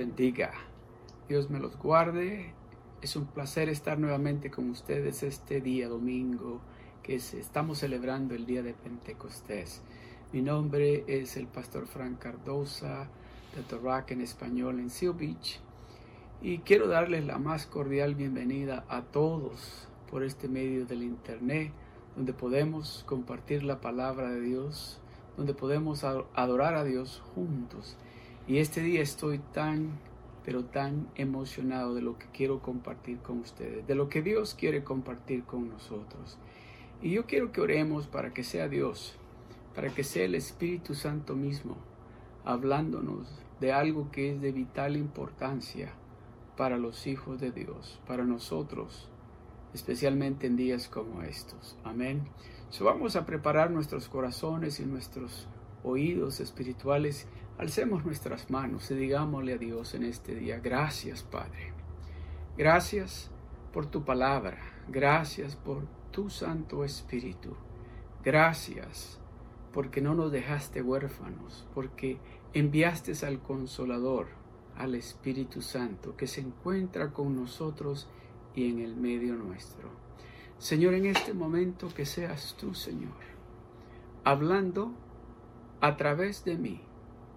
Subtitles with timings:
[0.00, 0.52] Bendiga.
[1.28, 2.54] Dios me los guarde.
[3.02, 6.62] Es un placer estar nuevamente con ustedes este día domingo
[7.02, 9.82] que estamos celebrando el día de Pentecostés.
[10.32, 13.10] Mi nombre es el pastor Frank Cardosa
[13.54, 15.60] de Rock en español en Seal Beach
[16.40, 21.74] y quiero darles la más cordial bienvenida a todos por este medio del internet
[22.16, 24.98] donde podemos compartir la palabra de Dios,
[25.36, 27.98] donde podemos adorar a Dios juntos
[28.46, 29.98] y este día estoy tan,
[30.44, 34.82] pero tan emocionado de lo que quiero compartir con ustedes, de lo que Dios quiere
[34.82, 36.38] compartir con nosotros.
[37.02, 39.16] Y yo quiero que oremos para que sea Dios,
[39.74, 41.76] para que sea el Espíritu Santo mismo,
[42.44, 45.92] hablándonos de algo que es de vital importancia
[46.56, 49.08] para los hijos de Dios, para nosotros,
[49.72, 51.76] especialmente en días como estos.
[51.84, 52.28] Amén.
[52.70, 55.48] So vamos a preparar nuestros corazones y nuestros
[55.82, 57.26] oídos espirituales
[57.60, 61.74] Alcemos nuestras manos y digámosle a Dios en este día, gracias Padre.
[62.56, 63.30] Gracias
[63.70, 64.56] por tu palabra.
[64.88, 67.54] Gracias por tu Santo Espíritu.
[68.24, 69.20] Gracias
[69.74, 72.16] porque no nos dejaste huérfanos, porque
[72.54, 74.28] enviaste al Consolador,
[74.78, 78.08] al Espíritu Santo, que se encuentra con nosotros
[78.54, 79.90] y en el medio nuestro.
[80.56, 83.20] Señor, en este momento que seas tú, Señor,
[84.24, 84.94] hablando
[85.82, 86.80] a través de mí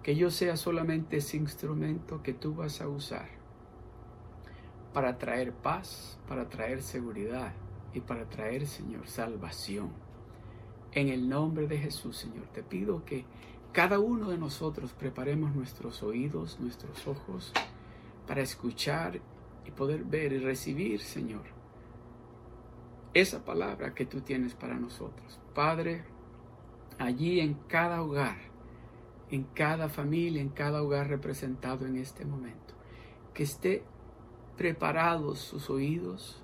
[0.04, 3.26] que yo sea solamente ese instrumento que tú vas a usar
[4.92, 7.54] para traer paz, para traer seguridad
[7.94, 9.90] y para traer, Señor, salvación.
[10.92, 13.24] En el nombre de Jesús, Señor, te pido que
[13.72, 17.52] cada uno de nosotros preparemos nuestros oídos, nuestros ojos,
[18.26, 19.20] para escuchar
[19.64, 21.44] y poder ver y recibir, Señor,
[23.14, 25.40] esa palabra que tú tienes para nosotros.
[25.54, 26.04] Padre,
[26.98, 28.53] allí en cada hogar,
[29.30, 32.74] en cada familia, en cada hogar representado en este momento.
[33.32, 33.84] Que esté
[34.56, 36.42] preparados sus oídos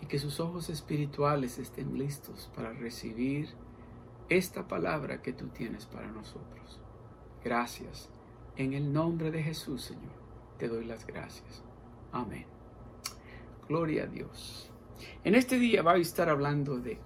[0.00, 3.48] y que sus ojos espirituales estén listos para recibir
[4.28, 6.80] esta palabra que tú tienes para nosotros.
[7.42, 8.10] Gracias.
[8.56, 10.12] En el nombre de Jesús, Señor,
[10.58, 11.62] te doy las gracias.
[12.12, 12.46] Amén.
[13.68, 14.70] Gloria a Dios.
[15.24, 16.98] En este día voy a estar hablando de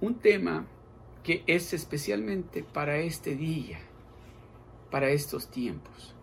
[0.00, 0.66] un tema
[1.26, 3.80] que es especialmente para este día,
[4.92, 6.14] para estos tiempos.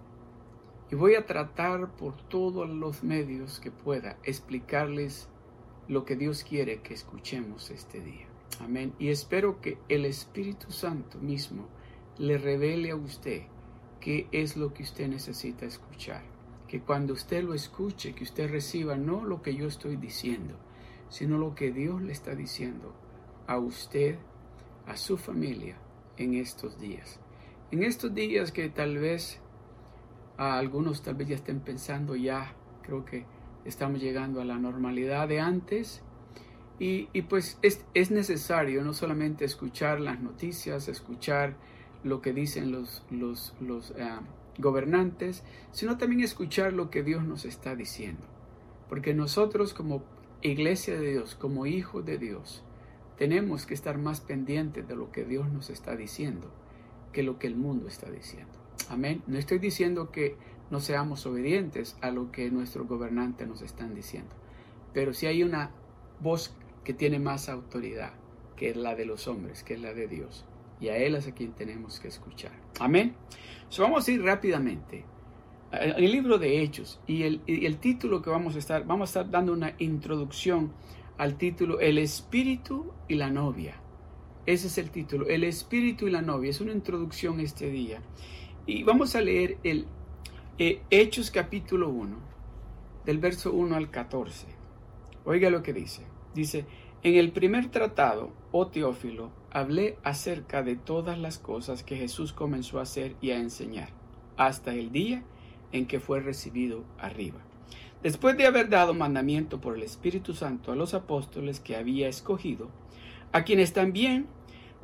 [0.90, 5.28] Y voy a tratar por todos los medios que pueda explicarles
[5.90, 8.28] lo que Dios quiere que escuchemos este día.
[8.62, 8.94] Amén.
[8.98, 11.68] Y espero que el Espíritu Santo mismo
[12.18, 13.42] le revele a usted
[14.00, 16.24] qué es lo que usted necesita escuchar.
[16.70, 20.56] Que cuando usted lo escuche, que usted reciba no lo que yo estoy diciendo,
[21.10, 22.94] sino lo que Dios le está diciendo
[23.48, 24.18] a usted
[24.88, 25.78] a su familia
[26.18, 27.20] en estos días.
[27.72, 29.40] En estos días que tal vez
[30.38, 33.26] a algunos tal vez ya estén pensando ya, creo que
[33.66, 36.02] estamos llegando a la normalidad de antes.
[36.80, 41.56] Y, pues es, es, necesario no solamente escuchar las noticias, escuchar
[42.04, 44.10] lo que dicen los, los, los eh,
[44.58, 48.24] gobernantes, sino también escuchar lo que Dios nos está diciendo.
[48.90, 50.04] Porque nosotros como
[50.42, 52.64] iglesia de Dios, como hijos de Dios,
[53.24, 56.52] tenemos que estar más pendientes de lo que Dios nos está diciendo
[57.14, 58.52] que lo que el mundo está diciendo.
[58.90, 59.24] Amén.
[59.28, 60.36] No estoy diciendo que
[60.70, 64.36] no seamos obedientes a lo que nuestros gobernantes nos están diciendo,
[64.94, 65.72] pero si hay una
[66.20, 68.12] voz que tiene más autoridad,
[68.58, 70.44] que la de los hombres, que es la de Dios.
[70.82, 72.52] Y a Él es a quien tenemos que escuchar.
[72.82, 73.16] Amén.
[73.78, 75.06] vamos a ir rápidamente
[75.72, 79.22] al libro de Hechos y el, y el título que vamos a estar, vamos a
[79.22, 80.74] estar dando una introducción
[81.18, 83.76] al título El Espíritu y la novia.
[84.46, 86.50] Ese es el título, El Espíritu y la novia.
[86.50, 88.02] Es una introducción este día.
[88.66, 89.86] Y vamos a leer el
[90.58, 92.18] eh, Hechos capítulo 1,
[93.06, 94.48] del verso 1 al 14.
[95.26, 96.04] Oiga lo que dice.
[96.34, 96.66] Dice,
[97.04, 102.80] en el primer tratado, oh Teófilo, hablé acerca de todas las cosas que Jesús comenzó
[102.80, 103.90] a hacer y a enseñar,
[104.36, 105.24] hasta el día
[105.72, 107.40] en que fue recibido arriba
[108.04, 112.68] Después de haber dado mandamiento por el Espíritu Santo a los apóstoles que había escogido,
[113.32, 114.28] a quienes también,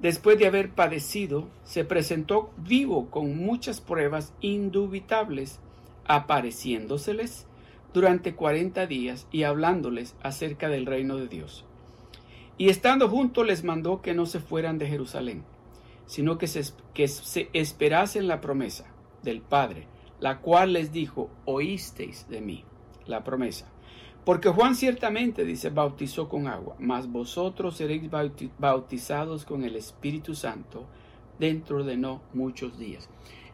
[0.02, 5.60] después de haber padecido, se presentó vivo con muchas pruebas indubitables,
[6.06, 7.46] apareciéndoseles
[7.94, 11.66] durante cuarenta días y hablándoles acerca del reino de Dios.
[12.58, 15.44] Y estando juntos les mandó que no se fueran de Jerusalén,
[16.06, 18.86] sino que se, que se esperasen la promesa
[19.24, 19.88] del Padre,
[20.22, 22.64] la cual les dijo, oísteis de mí
[23.10, 23.68] la promesa.
[24.26, 28.10] Porque Juan ciertamente, dice, bautizó con agua, mas vosotros seréis
[28.58, 30.86] bautizados con el Espíritu Santo
[31.40, 33.10] dentro de no muchos días.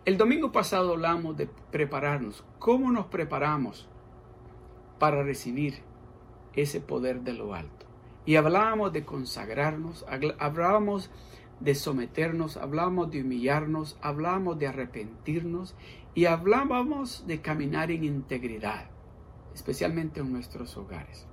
[0.06, 2.44] El domingo pasado hablamos de prepararnos.
[2.60, 3.88] ¿Cómo nos preparamos
[5.00, 5.80] para recibir
[6.54, 7.86] ese poder de lo alto?
[8.25, 10.06] Y hablábamos de consagrarnos,
[10.40, 11.12] hablábamos
[11.60, 15.75] de someternos, hablábamos de humillarnos, hablábamos de arrepentirnos
[16.16, 18.90] y hablábamos de caminar en integridad,
[19.56, 21.25] especialmente en nuestros hogares.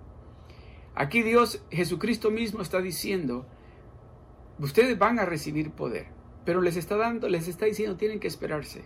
[0.95, 3.45] Aquí Dios, Jesucristo mismo está diciendo,
[4.59, 8.83] ustedes van a recibir poder pero les está dando, les está diciendo, tienen que esperarse.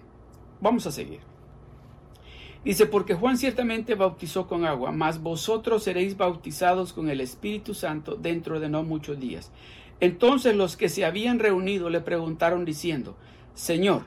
[0.60, 1.20] Vamos a seguir.
[2.64, 8.16] Dice, porque Juan ciertamente bautizó con agua, mas vosotros seréis bautizados con el Espíritu Santo
[8.16, 9.52] dentro de no muchos días.
[10.00, 13.16] Entonces los que se habían reunido le preguntaron diciendo,
[13.54, 14.02] Señor,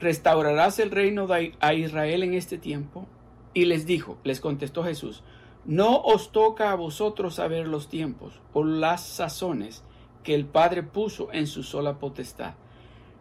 [0.00, 1.28] ¿restaurarás el reino
[1.60, 3.06] a Israel en este tiempo?
[3.54, 5.22] Y les dijo, les contestó Jesús,
[5.64, 9.84] no os toca a vosotros saber los tiempos o las sazones
[10.22, 12.54] que el Padre puso en su sola potestad.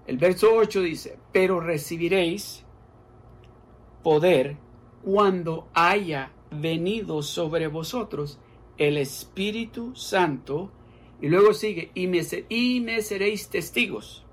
[0.07, 2.63] El verso 8 dice, pero recibiréis
[4.03, 4.57] poder
[5.03, 8.39] cuando haya venido sobre vosotros
[8.77, 10.71] el Espíritu Santo.
[11.21, 14.25] Y luego sigue, y me, y me seréis testigos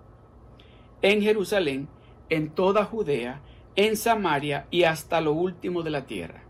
[1.02, 1.88] en Jerusalén,
[2.30, 3.42] en toda Judea,
[3.78, 6.42] en Samaria y hasta lo último de la tierra.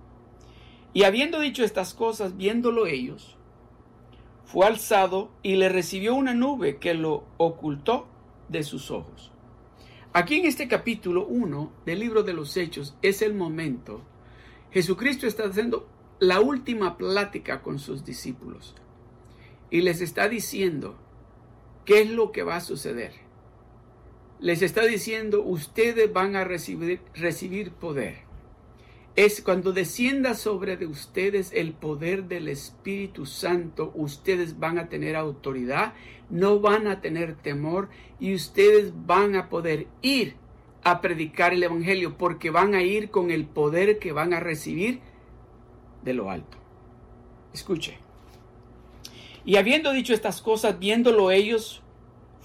[0.95, 3.37] Y habiendo dicho estas cosas, viéndolo ellos,
[4.47, 8.07] fue alzado y le recibió una nube que lo ocultó
[8.49, 9.31] de sus ojos.
[10.15, 14.01] Aquí en este capítulo 1 del libro de los Hechos es el momento.
[14.71, 15.87] Jesucristo está haciendo
[16.21, 18.75] la última plática con sus discípulos
[19.71, 20.97] y les está diciendo
[21.85, 23.28] qué es lo que va a suceder.
[24.41, 28.29] Les está diciendo, ustedes van a recibir, poder
[29.19, 35.17] es cuando descienda sobre de ustedes el poder del Espíritu Santo, ustedes van a tener
[35.17, 35.95] autoridad,
[36.31, 37.89] no van a tener temor
[38.21, 40.37] y ustedes van a poder ir
[40.85, 45.01] a predicar el Evangelio porque van a ir con el poder que van a recibir
[46.05, 46.57] de lo alto.
[47.53, 47.99] Escuche.
[49.45, 51.83] Y habiendo dicho estas cosas, viéndolo ellos,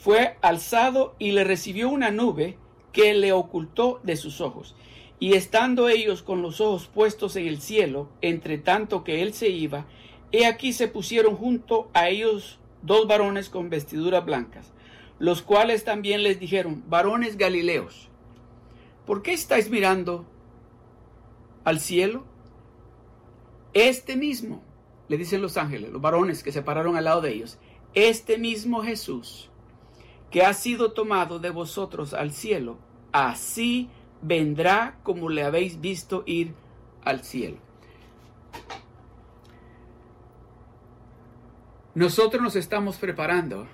[0.03, 2.57] fue alzado y le recibió una nube
[2.91, 4.75] que le ocultó de sus ojos.
[5.17, 9.47] Y estando ellos con los ojos puestos en el cielo, entre tanto que él se
[9.47, 9.85] iba,
[10.33, 14.73] he aquí se pusieron junto a ellos dos varones con vestiduras blancas,
[15.19, 18.09] los cuales también les dijeron, varones galileos,
[19.05, 20.25] ¿por qué estáis mirando
[21.63, 22.25] al cielo?
[23.73, 24.61] Este mismo,
[25.07, 27.57] le dicen los ángeles, los varones que se pararon al lado de ellos,
[27.93, 29.49] este mismo Jesús,
[30.33, 32.79] que ha sido tomado de vosotros al cielo,
[33.11, 33.91] así
[34.23, 36.55] vendrá como le habéis visto ir
[37.03, 37.57] al cielo.
[41.93, 43.67] Nosotros nos estamos preparando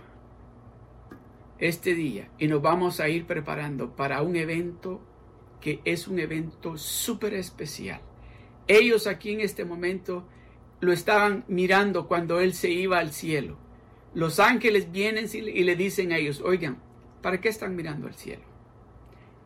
[1.59, 4.99] este día y nos vamos a ir preparando para un evento
[5.61, 8.01] que es un evento súper especial.
[8.67, 10.25] Ellos aquí en este momento
[10.81, 13.68] lo estaban mirando cuando él se iba al cielo.
[14.13, 16.81] Los ángeles vienen y le dicen a ellos, oigan,
[17.21, 18.49] ¿para qué están mirando al cielo?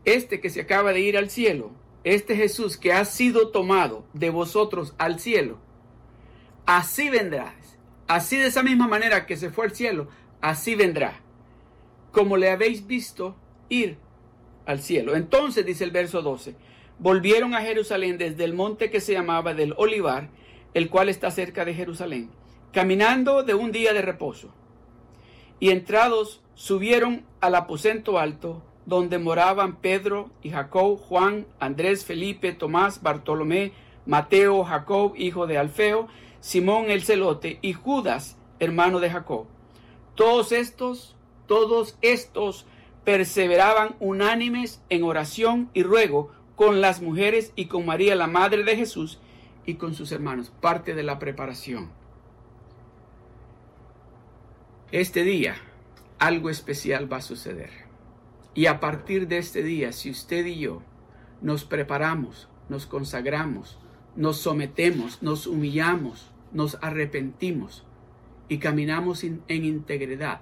[0.05, 1.71] este que se acaba de ir al cielo,
[2.03, 5.59] este Jesús que ha sido tomado de vosotros al cielo,
[6.65, 7.55] así vendrá.
[8.05, 10.09] Así de esa misma manera que se fue al cielo,
[10.41, 11.21] así vendrá.
[12.11, 13.37] Como le habéis visto
[13.69, 13.97] ir
[14.65, 15.15] al cielo.
[15.15, 16.53] Entonces, dice el verso 12,
[16.99, 20.29] volvieron a Jerusalén desde el monte que se llamaba del Olivar,
[20.73, 22.29] el cual está cerca de Jerusalén,
[22.73, 24.49] caminando de un día de reposo.
[25.59, 33.01] Y entrados subieron al aposento alto, donde moraban Pedro y Jacob, Juan, Andrés, Felipe, Tomás,
[33.01, 33.71] Bartolomé,
[34.05, 36.07] Mateo, Jacob, hijo de Alfeo,
[36.41, 39.45] Simón el celote y Judas, hermano de Jacob.
[40.15, 41.15] Todos estos,
[41.47, 42.65] todos estos
[43.05, 48.75] perseveraban unánimes en oración y ruego con las mujeres y con María, la madre de
[48.75, 49.19] Jesús,
[49.65, 50.51] y con sus hermanos.
[50.59, 52.02] Parte de la preparación.
[54.93, 55.55] Este día,
[56.19, 57.71] algo especial va a suceder.
[58.53, 60.83] Y a partir de este día, si usted y yo
[61.41, 63.79] nos preparamos, nos consagramos,
[64.15, 67.83] nos sometemos, nos humillamos, nos arrepentimos
[68.47, 70.41] y caminamos en integridad,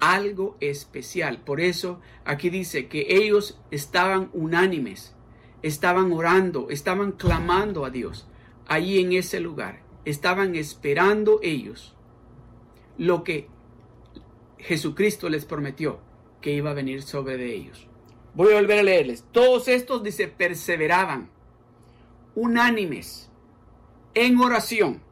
[0.00, 1.42] algo especial.
[1.44, 5.14] Por eso aquí dice que ellos estaban unánimes,
[5.60, 8.26] estaban orando, estaban clamando a Dios
[8.66, 9.82] allí en ese lugar.
[10.06, 11.94] Estaban esperando ellos
[12.96, 13.51] lo que
[14.62, 16.00] Jesucristo les prometió
[16.40, 17.88] que iba a venir sobre de ellos.
[18.34, 19.24] Voy a volver a leerles.
[19.32, 21.30] Todos estos, dice, perseveraban,
[22.34, 23.30] unánimes,
[24.14, 25.02] en oración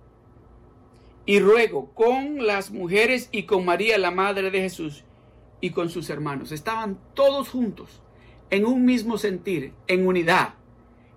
[1.27, 5.05] y ruego con las mujeres y con María, la madre de Jesús,
[5.61, 6.53] y con sus hermanos.
[6.53, 8.01] Estaban todos juntos,
[8.51, 10.55] en un mismo sentir, en unidad,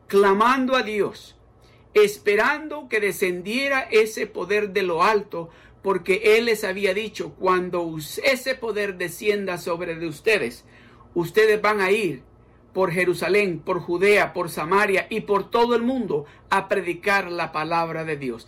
[0.08, 1.38] clamando a Dios,
[1.94, 5.50] esperando que descendiera ese poder de lo alto,
[5.84, 10.66] porque Él les había dicho, cuando ese poder descienda sobre de ustedes,
[11.14, 12.24] ustedes van a ir
[12.74, 18.06] por Jerusalén, por Judea, por Samaria y por todo el mundo a predicar la palabra
[18.06, 18.48] de Dios.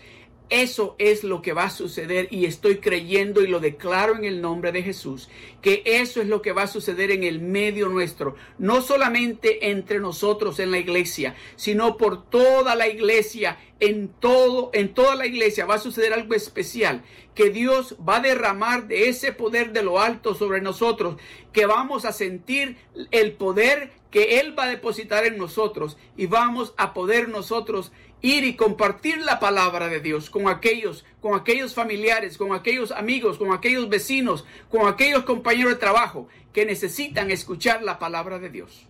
[0.50, 4.42] Eso es lo que va a suceder y estoy creyendo y lo declaro en el
[4.42, 5.28] nombre de Jesús,
[5.62, 10.00] que eso es lo que va a suceder en el medio nuestro, no solamente entre
[10.00, 15.66] nosotros en la iglesia, sino por toda la iglesia, en todo, en toda la iglesia
[15.66, 20.00] va a suceder algo especial, que Dios va a derramar de ese poder de lo
[20.00, 21.16] alto sobre nosotros,
[21.54, 22.78] que vamos a sentir
[23.10, 27.92] el poder que Él va a depositar en nosotros y vamos a poder nosotros
[28.22, 33.38] ir y compartir la palabra de Dios con aquellos, con aquellos familiares, con aquellos amigos,
[33.38, 38.88] con aquellos vecinos, con aquellos compañeros de trabajo que necesitan escuchar la palabra de Dios.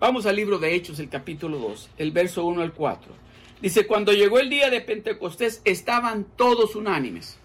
[0.00, 3.12] Vamos al libro de Hechos, el capítulo 2, el verso 1 al 4.
[3.60, 7.38] Dice, cuando llegó el día de Pentecostés estaban todos unánimes.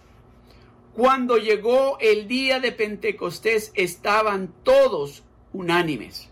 [0.95, 5.21] Cuando llegó el día de Pentecostés estaban todos
[5.53, 6.29] unánimes.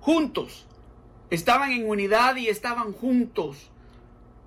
[0.00, 0.66] Juntos
[1.30, 3.70] estaban en unidad y estaban juntos.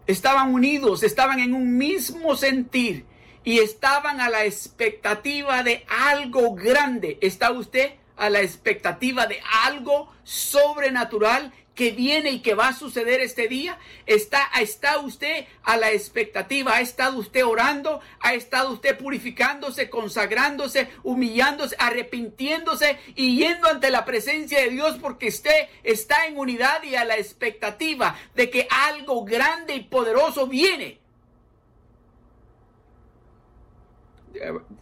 [0.06, 3.06] Estaban unidos, estaban en un mismo sentir
[3.44, 7.18] y estaban a la expectativa de algo grande.
[7.22, 13.22] ¿Está usted a la expectativa de algo sobrenatural que viene y que va a suceder
[13.22, 13.78] este día?
[14.08, 16.76] ¿Está, ¿Está usted a la expectativa?
[16.76, 18.02] ¿Ha estado usted orando?
[18.20, 25.28] ¿Ha estado usted purificándose, consagrándose, humillándose, arrepintiéndose y yendo ante la presencia de Dios porque
[25.28, 31.07] usted está en unidad y a la expectativa de que algo grande y poderoso viene?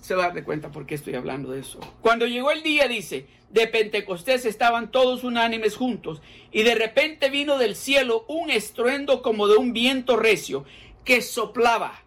[0.02, 1.80] Se va a dar cuenta por qué estoy hablando de eso.
[2.02, 6.22] Cuando llegó el día, dice, de Pentecostés estaban todos unánimes juntos,
[6.52, 10.66] y de repente vino del cielo un estruendo como de un viento recio
[11.06, 12.04] que soplaba,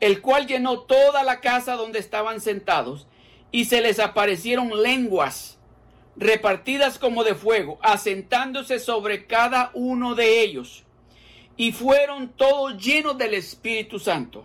[0.00, 3.06] el cual llenó toda la casa donde estaban sentados,
[3.52, 5.58] y se les aparecieron lenguas
[6.16, 10.84] repartidas como de fuego, asentándose sobre cada uno de ellos,
[11.56, 14.44] y fueron todos llenos del Espíritu Santo,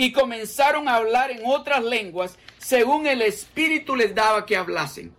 [0.00, 5.12] y comenzaron a hablar en otras lenguas según el Espíritu les daba que hablasen.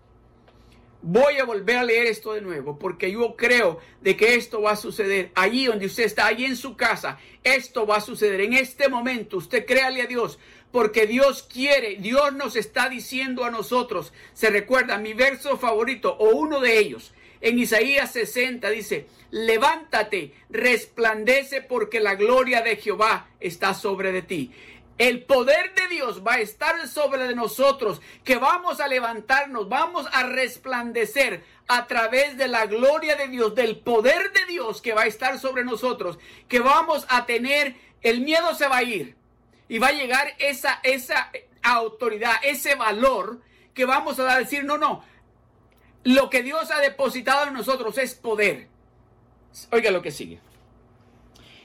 [1.04, 4.72] Voy a volver a leer esto de nuevo porque yo creo de que esto va
[4.72, 7.20] a suceder allí donde usted está, allí en su casa.
[7.44, 9.38] Esto va a suceder en este momento.
[9.38, 10.40] Usted créale a Dios
[10.72, 14.14] porque Dios quiere, Dios nos está diciendo a nosotros.
[14.34, 17.14] Se recuerda mi verso favorito o uno de ellos.
[17.42, 24.52] En Isaías 60 dice, levántate, resplandece porque la gloria de Jehová está sobre de ti.
[25.02, 30.06] El poder de Dios va a estar sobre de nosotros, que vamos a levantarnos, vamos
[30.12, 35.02] a resplandecer a través de la gloria de Dios, del poder de Dios que va
[35.02, 39.16] a estar sobre nosotros, que vamos a tener, el miedo se va a ir
[39.68, 41.32] y va a llegar esa, esa
[41.64, 43.42] autoridad, ese valor
[43.74, 45.04] que vamos a decir, no, no,
[46.04, 48.68] lo que Dios ha depositado en nosotros es poder.
[49.72, 50.40] Oiga lo que sigue.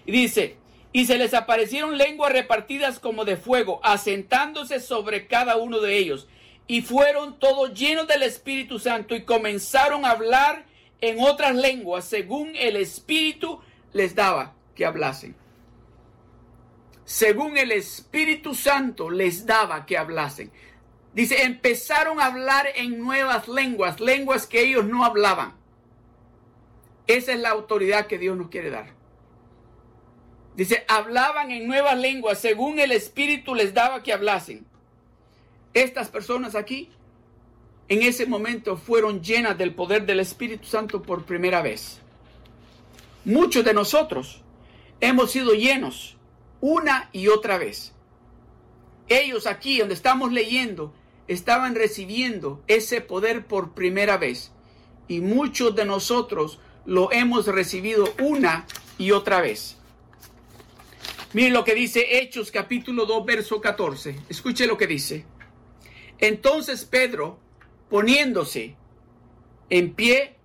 [0.07, 0.57] Y dice,
[0.97, 6.27] y se les aparecieron lenguas repartidas como de fuego, asentándose sobre cada uno de ellos.
[6.67, 10.65] Y fueron todos llenos del Espíritu Santo y comenzaron a hablar
[11.03, 13.61] en otras lenguas según el Espíritu
[13.93, 15.37] les daba que hablasen.
[17.05, 20.51] Según el Espíritu Santo les daba que hablasen.
[21.13, 25.53] Dice, empezaron a hablar en nuevas lenguas, lenguas que ellos no hablaban.
[27.07, 28.96] Esa es la autoridad que Dios nos quiere dar.
[30.57, 34.65] Dice, hablaban en nuevas lenguas según el Espíritu les daba que hablasen.
[35.75, 36.89] Estas personas aquí,
[37.89, 42.01] en ese momento, fueron llenas del poder del Espíritu Santo por primera vez.
[43.27, 44.41] Muchos de nosotros
[45.01, 46.17] hemos sido llenos
[46.63, 47.93] una y otra vez.
[49.09, 50.95] Ellos aquí, donde estamos leyendo,
[51.29, 54.53] estaban recibiendo ese poder por primera vez.
[55.07, 59.77] Y muchos de nosotros lo hemos recibido una y otra vez.
[61.37, 64.17] Miren lo que dice Hechos capítulo 2, verso 14.
[64.31, 65.27] Escuche lo que dice.
[66.17, 67.39] Entonces Pedro,
[67.91, 68.75] poniéndose
[69.69, 70.37] en pie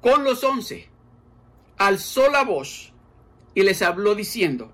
[0.00, 0.88] con los once,
[1.78, 2.92] alzó la voz
[3.54, 4.72] y les habló diciendo,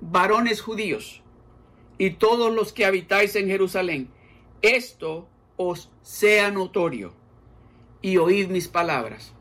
[0.00, 1.20] varones judíos
[1.98, 4.08] y todos los que habitáis en Jerusalén,
[4.62, 5.28] esto
[5.58, 7.12] os sea notorio
[8.00, 9.34] y oíd mis palabras.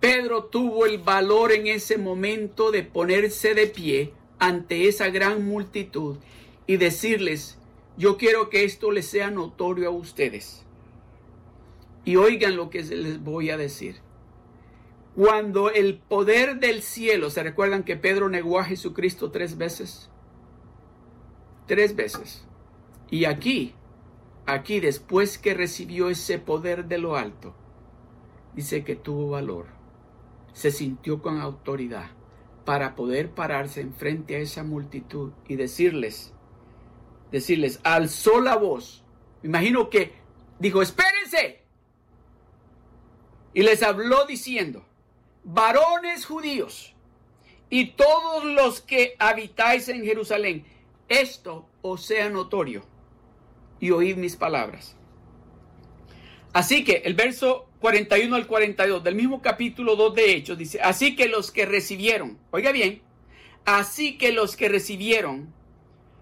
[0.00, 6.18] Pedro tuvo el valor en ese momento de ponerse de pie ante esa gran multitud
[6.66, 7.58] y decirles,
[7.96, 10.64] yo quiero que esto les sea notorio a ustedes.
[12.04, 13.96] Y oigan lo que les voy a decir.
[15.16, 20.08] Cuando el poder del cielo, ¿se recuerdan que Pedro negó a Jesucristo tres veces?
[21.66, 22.46] Tres veces.
[23.10, 23.74] Y aquí,
[24.46, 27.54] aquí después que recibió ese poder de lo alto,
[28.54, 29.66] dice que tuvo valor,
[30.58, 32.10] se sintió con autoridad
[32.64, 36.34] para poder pararse enfrente a esa multitud y decirles,
[37.30, 39.04] decirles, alzó la voz.
[39.44, 40.14] Imagino que
[40.58, 41.62] dijo, espérense.
[43.54, 44.84] Y les habló diciendo,
[45.44, 46.96] varones judíos
[47.70, 50.66] y todos los que habitáis en Jerusalén,
[51.08, 52.82] esto os sea notorio
[53.78, 54.96] y oíd mis palabras.
[56.52, 61.14] Así que el verso 41 al 42 del mismo capítulo 2 de Hechos dice, así
[61.14, 63.02] que los que recibieron, oiga bien,
[63.64, 65.52] así que los que recibieron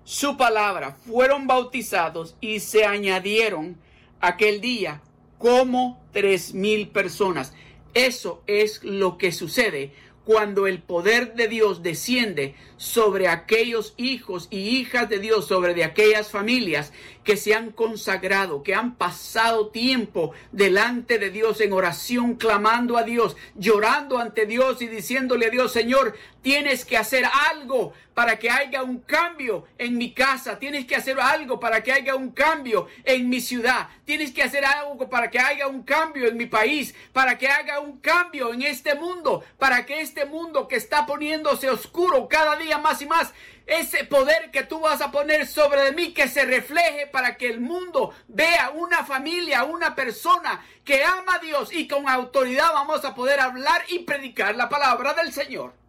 [0.04, 3.78] su palabra fueron bautizados y se añadieron
[4.20, 5.02] aquel día
[5.38, 7.54] como tres mil personas.
[7.94, 9.92] Eso es lo que sucede
[10.26, 15.84] cuando el poder de Dios desciende sobre aquellos hijos y hijas de Dios, sobre de
[15.84, 16.92] aquellas familias
[17.22, 23.04] que se han consagrado, que han pasado tiempo delante de Dios en oración, clamando a
[23.04, 26.16] Dios, llorando ante Dios y diciéndole a Dios, Señor,
[26.46, 31.18] tienes que hacer algo para que haya un cambio en mi casa, tienes que hacer
[31.18, 35.40] algo para que haya un cambio en mi ciudad, tienes que hacer algo para que
[35.40, 39.84] haya un cambio en mi país, para que haya un cambio en este mundo, para
[39.86, 43.34] que este mundo que está poniéndose oscuro cada día más y más,
[43.66, 47.60] ese poder que tú vas a poner sobre mí, que se refleje para que el
[47.60, 51.72] mundo vea una familia, una persona que ama a Dios.
[51.72, 55.85] Y con autoridad vamos a poder hablar y predicar la palabra del Señor.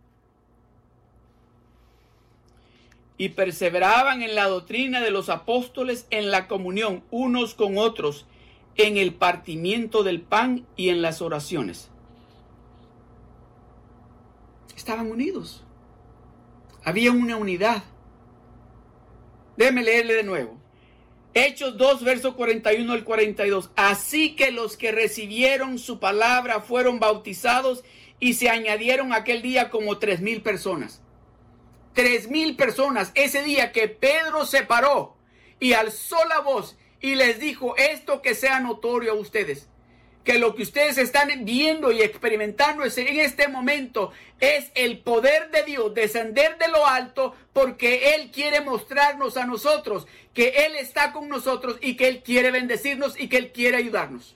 [3.18, 8.28] Y perseveraban en la doctrina de los apóstoles, en la comunión unos con otros,
[8.76, 11.90] en el partimiento del pan y en las oraciones.
[14.76, 15.64] Estaban unidos.
[16.84, 17.84] Había una unidad.
[19.58, 20.58] Déjeme leerle de nuevo.
[21.34, 23.72] Hechos 2, verso 41 al 42.
[23.76, 27.84] Así que los que recibieron su palabra fueron bautizados
[28.20, 31.02] y se añadieron aquel día como tres mil personas.
[31.98, 35.18] Tres mil personas ese día que Pedro se paró
[35.60, 39.68] y alzó la voz y les dijo esto que sea notorio a ustedes
[40.24, 45.64] que lo que ustedes están viendo y experimentando en este momento es el poder de
[45.64, 50.06] Dios descender de lo alto porque Él quiere mostrarnos a nosotros
[50.36, 54.36] que Él está con nosotros y que Él quiere bendecirnos y que Él quiere ayudarnos.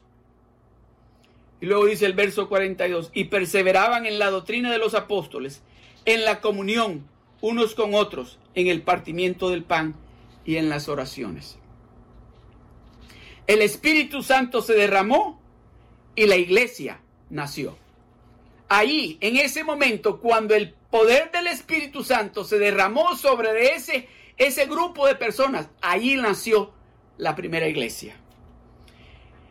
[1.60, 5.62] Y luego dice el verso 42, y perseveraban en la doctrina de los apóstoles,
[6.06, 7.11] en la comunión
[7.42, 9.96] unos con otros, en el partimiento del pan
[10.46, 11.58] y en las oraciones.
[13.48, 15.42] El Espíritu Santo se derramó
[16.16, 17.78] y la iglesia nació.
[18.70, 24.68] Ahí, en ese momento, cuando el poder del Espíritu Santo se derramó sobre ese, ese
[24.68, 26.72] grupo de personas, ahí nació
[27.18, 28.16] la primera iglesia.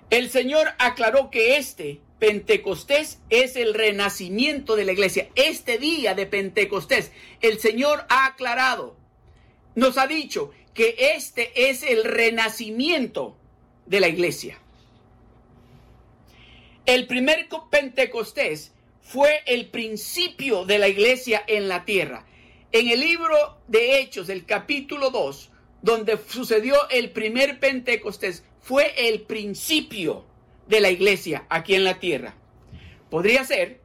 [0.08, 5.30] El Señor aclaró que este Pentecostés es el renacimiento de la iglesia.
[5.34, 8.94] Este día de Pentecostés, el Señor ha aclarado,
[9.74, 13.36] nos ha dicho que este es el renacimiento
[13.86, 14.58] de la iglesia.
[16.84, 22.26] El primer Pentecostés fue el principio de la iglesia en la tierra.
[22.70, 29.22] En el libro de Hechos, el capítulo 2, donde sucedió el primer Pentecostés, fue el
[29.22, 30.26] principio
[30.70, 32.34] de la iglesia aquí en la tierra.
[33.10, 33.80] Podría ser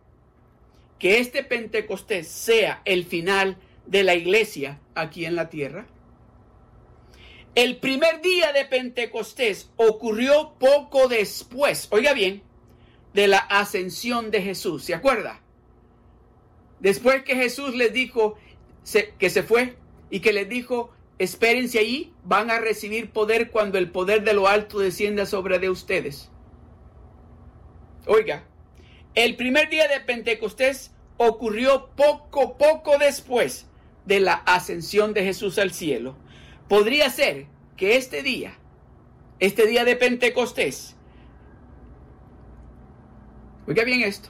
[0.99, 5.87] que este Pentecostés sea el final de la iglesia aquí en la tierra.
[7.55, 12.43] El primer día de Pentecostés ocurrió poco después, oiga bien,
[13.13, 14.83] de la ascensión de Jesús.
[14.83, 15.41] ¿Se acuerda?
[16.79, 18.35] Después que Jesús les dijo
[19.17, 19.75] que se fue
[20.11, 24.47] y que les dijo, espérense allí, van a recibir poder cuando el poder de lo
[24.47, 26.29] alto descienda sobre de ustedes.
[28.07, 28.43] Oiga,
[29.15, 33.67] el primer día de Pentecostés ocurrió poco, poco después
[34.05, 36.15] de la ascensión de Jesús al cielo.
[36.67, 38.55] Podría ser que este día,
[39.39, 40.95] este día de Pentecostés,
[43.67, 44.29] Oiga bien esto.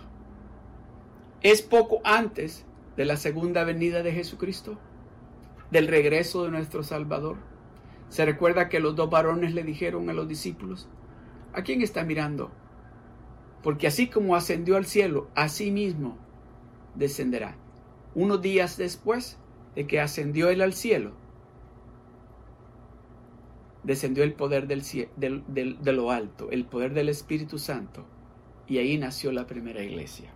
[1.41, 4.77] Es poco antes de la segunda venida de Jesucristo,
[5.71, 7.35] del regreso de nuestro Salvador.
[8.07, 10.88] Se recuerda que los dos varones le dijeron a los discípulos,
[11.51, 12.49] ¿a quién está mirando?
[13.65, 16.19] Porque así como ascendió al cielo, así mismo
[16.93, 17.56] descenderá.
[18.13, 19.39] Unos días después
[19.73, 21.13] de que ascendió él al cielo,
[23.82, 24.84] descendió el poder del,
[25.47, 28.06] de lo alto, el poder del Espíritu Santo,
[28.67, 30.32] y ahí nació la primera iglesia.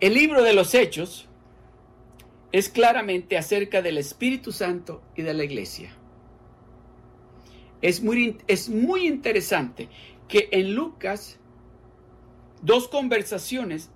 [0.00, 1.28] El libro de los Hechos
[2.50, 5.92] es claramente acerca del Espíritu Santo y de la iglesia.
[7.80, 9.88] Es muy, es muy interesante
[10.28, 11.38] que en Lucas
[12.62, 13.90] dos conversaciones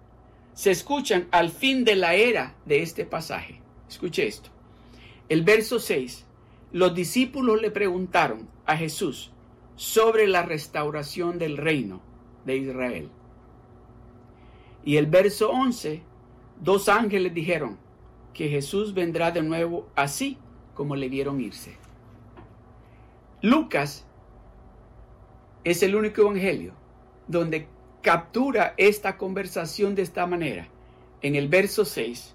[0.55, 3.61] se escuchan al fin de la era de este pasaje.
[3.89, 4.51] Escuche esto.
[5.29, 6.25] El verso 6.
[6.73, 9.31] Los discípulos le preguntaron a Jesús
[9.77, 12.01] sobre la restauración del reino
[12.45, 13.11] de Israel.
[14.85, 16.03] Y el verso 11.
[16.61, 17.79] Dos ángeles dijeron
[18.33, 20.39] que Jesús vendrá de nuevo así
[20.75, 21.77] como le vieron irse.
[23.43, 24.07] Lucas
[25.65, 26.73] es el único evangelio
[27.29, 27.69] donde
[28.03, 30.69] captura esta conversación de esta manera.
[31.23, 32.35] En el verso 6,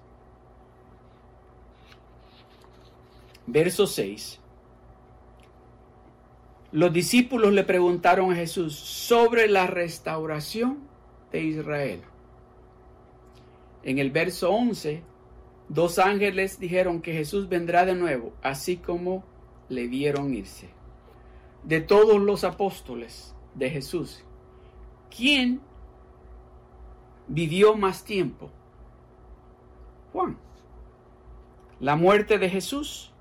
[3.48, 4.40] verso 6,
[6.72, 10.80] los discípulos le preguntaron a Jesús sobre la restauración
[11.32, 12.02] de Israel.
[13.84, 15.02] En el verso 11,
[15.68, 19.26] dos ángeles dijeron que Jesús vendrá de nuevo, así como
[19.70, 20.77] le vieron irse
[21.64, 24.24] de todos los apóstoles de Jesús,
[25.16, 25.62] ¿quién
[27.28, 28.50] vivió más tiempo?
[30.14, 30.38] Juan.
[31.80, 33.12] La muerte de Jesús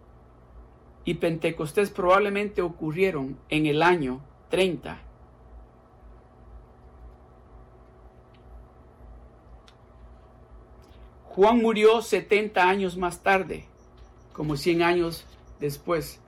[1.05, 4.21] y Pentecostés probablemente ocurrieron en el año
[4.51, 5.03] 30.
[11.25, 13.67] Juan murió 70 años más tarde,
[14.33, 15.27] como 100 años
[15.61, 16.19] después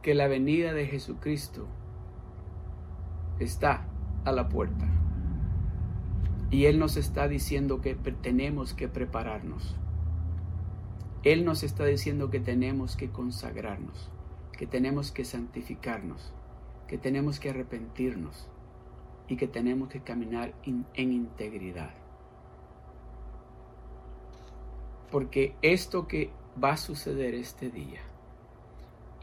[0.07, 1.67] que la venida de Jesucristo
[3.41, 3.89] está
[4.23, 4.87] a la puerta.
[6.49, 9.75] Y Él nos está diciendo que tenemos que prepararnos.
[11.23, 14.09] Él nos está diciendo que tenemos que consagrarnos,
[14.53, 16.31] que tenemos que santificarnos,
[16.87, 18.47] que tenemos que arrepentirnos
[19.27, 21.93] y que tenemos que caminar en integridad.
[25.11, 26.31] Porque esto que
[26.63, 27.99] va a suceder este día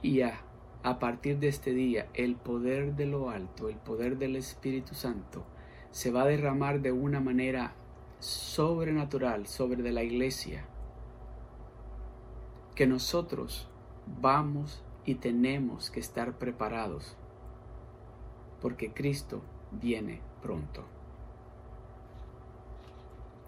[0.03, 0.45] y a
[0.85, 5.43] a partir de este día el poder de lo alto, el poder del Espíritu Santo,
[5.91, 7.73] se va a derramar de una manera
[8.21, 10.67] sobrenatural sobre de la iglesia,
[12.75, 13.67] que nosotros
[14.21, 17.17] vamos y tenemos que estar preparados,
[18.61, 19.41] porque Cristo
[19.73, 20.85] viene pronto.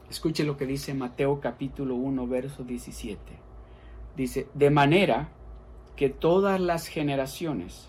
[0.08, 3.20] Escuche lo que dice Mateo capítulo 1, verso 17.
[4.16, 5.35] Dice, de manera
[5.96, 7.88] que todas las generaciones,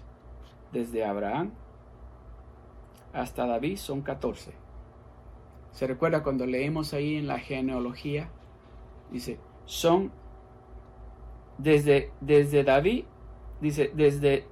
[0.71, 1.51] desde Abraham
[3.13, 4.53] hasta David, son 14.
[5.71, 8.29] ¿Se recuerda cuando leemos ahí en la genealogía?
[9.11, 10.11] Dice, son
[11.57, 13.05] desde, desde David,
[13.61, 14.47] dice, desde,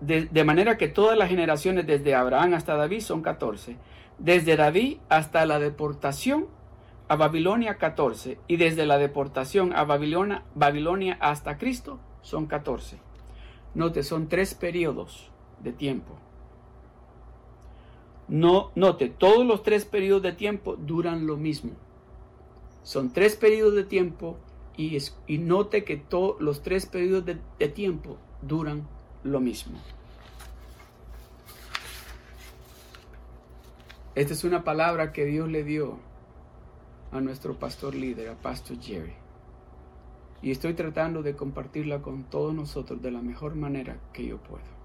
[0.00, 3.76] de, de manera que todas las generaciones desde Abraham hasta David son 14.
[4.18, 6.48] Desde David hasta la deportación
[7.08, 12.98] a Babilonia 14 y desde la deportación a Babilonia, Babilonia hasta Cristo son 14.
[13.74, 15.30] Note, son tres periodos
[15.60, 16.16] de tiempo.
[18.28, 21.72] No, note, todos los tres periodos de tiempo duran lo mismo.
[22.82, 24.36] Son tres periodos de tiempo
[24.76, 28.86] y, y note que todos los tres periodos de, de tiempo duran
[29.24, 29.78] lo mismo.
[34.14, 35.98] Esta es una palabra que Dios le dio
[37.12, 39.14] a nuestro pastor líder, a Pastor Jerry.
[40.42, 44.80] Y estoy tratando de compartirla con todos nosotros de la mejor manera que yo puedo.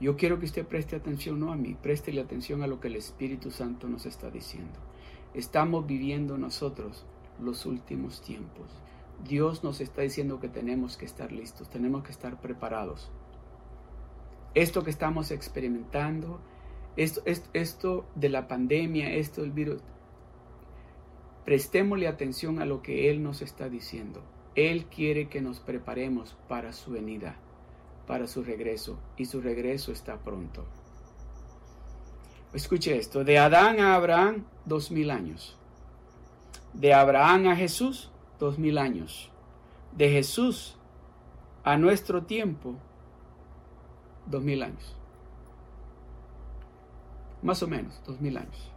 [0.00, 1.76] Yo quiero que usted preste atención no a mí,
[2.12, 4.78] la atención a lo que el Espíritu Santo nos está diciendo.
[5.34, 7.04] Estamos viviendo nosotros
[7.40, 8.66] los últimos tiempos.
[9.24, 13.10] Dios nos está diciendo que tenemos que estar listos, tenemos que estar preparados.
[14.54, 16.40] Esto que estamos experimentando,
[16.96, 17.22] esto,
[17.52, 19.82] esto, de la pandemia, esto del virus,
[21.44, 24.22] prestémosle atención a lo que Él nos está diciendo.
[24.54, 27.36] Él quiere que nos preparemos para su venida,
[28.06, 30.64] para su regreso, y su regreso está pronto.
[32.52, 35.56] Escuche esto, de Adán a Abraham, dos mil años.
[36.72, 39.30] De Abraham a Jesús, dos mil años.
[39.92, 40.76] De Jesús
[41.62, 42.74] a nuestro tiempo,
[44.26, 44.96] dos mil años.
[47.42, 48.72] Más o menos, dos mil años.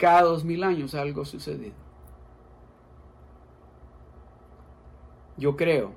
[0.00, 1.74] Cada dos mil años algo sucedido.
[5.36, 5.92] Yo creo.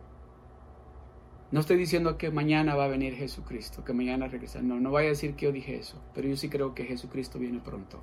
[1.51, 4.61] No estoy diciendo que mañana va a venir Jesucristo, que mañana regresa.
[4.61, 7.39] No, no vaya a decir que yo dije eso, pero yo sí creo que Jesucristo
[7.39, 8.01] viene pronto.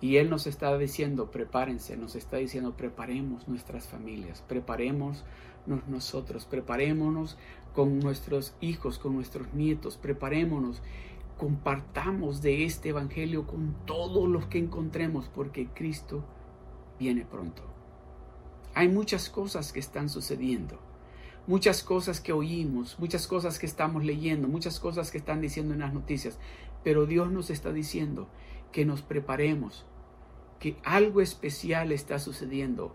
[0.00, 5.22] Y Él nos está diciendo, prepárense, nos está diciendo, preparemos nuestras familias, preparémonos
[5.86, 7.36] nosotros, preparémonos
[7.74, 10.80] con nuestros hijos, con nuestros nietos, preparémonos,
[11.38, 16.24] compartamos de este Evangelio con todos los que encontremos, porque Cristo
[16.98, 17.62] viene pronto.
[18.74, 20.78] Hay muchas cosas que están sucediendo,
[21.46, 25.80] muchas cosas que oímos, muchas cosas que estamos leyendo, muchas cosas que están diciendo en
[25.80, 26.38] las noticias,
[26.82, 28.28] pero Dios nos está diciendo
[28.72, 29.86] que nos preparemos,
[30.58, 32.94] que algo especial está sucediendo.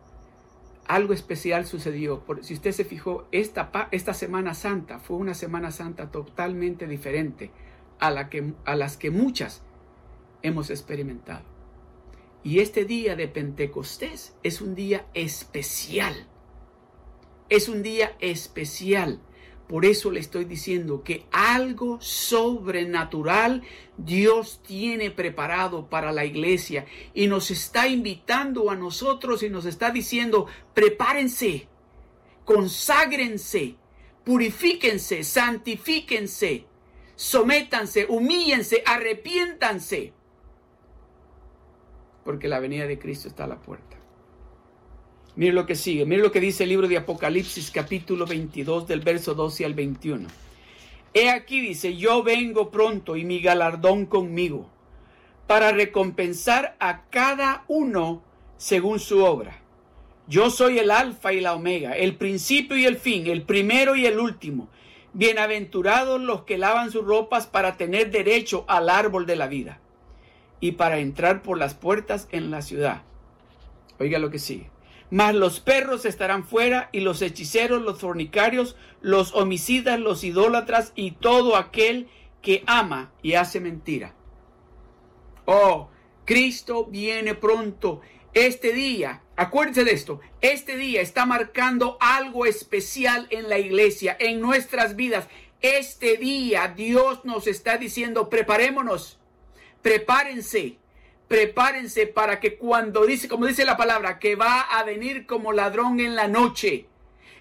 [0.86, 2.24] Algo especial sucedió.
[2.42, 7.52] Si usted se fijó, esta, esta Semana Santa fue una Semana Santa totalmente diferente
[8.08, 9.64] a, las que muchas
[10.42, 11.46] hemos experimentado.
[12.44, 16.28] Y este día de Pentecostés es un día especial.
[17.50, 19.22] Es un día especial
[19.68, 23.64] por eso le estoy diciendo que algo sobrenatural
[23.98, 29.90] Dios tiene preparado para la iglesia y nos está invitando a nosotros y nos está
[29.90, 31.68] diciendo, prepárense,
[32.44, 33.76] conságrense,
[34.26, 36.66] purifíquense, santifíquense,
[37.24, 40.12] sométanse, humíllense, arrepiéntanse,
[42.26, 43.96] porque la venida de Cristo está a la puerta.
[45.38, 49.00] Mire lo que sigue, mire lo que dice el libro de Apocalipsis capítulo 22 del
[49.00, 50.28] verso 12 al 21.
[51.14, 54.70] He aquí dice, yo vengo pronto y mi galardón conmigo,
[55.48, 58.22] para recompensar a cada uno
[58.58, 59.62] según su obra.
[60.28, 64.06] Yo soy el alfa y la omega, el principio y el fin, el primero y
[64.06, 64.68] el último.
[65.14, 69.80] Bienaventurados los que lavan sus ropas para tener derecho al árbol de la vida
[70.60, 73.04] y para entrar por las puertas en la ciudad.
[74.00, 74.72] Oiga lo que sigue.
[75.12, 81.12] Mas los perros estarán fuera y los hechiceros, los fornicarios, los homicidas, los idólatras y
[81.12, 82.08] todo aquel
[82.42, 84.16] que ama y hace mentira.
[85.46, 85.90] Oh,
[86.26, 88.02] Cristo viene pronto.
[88.34, 94.42] Este día, acuérdense de esto, este día está marcando algo especial en la iglesia, en
[94.42, 95.28] nuestras vidas.
[95.62, 99.20] Este día Dios nos está diciendo, preparémonos,
[99.82, 100.78] prepárense,
[101.28, 106.00] prepárense para que cuando dice, como dice la palabra, que va a venir como ladrón
[106.00, 106.88] en la noche,